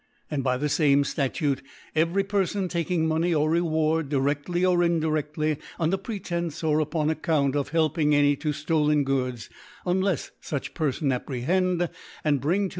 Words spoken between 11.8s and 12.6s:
and bring to his ♦ 3 and 4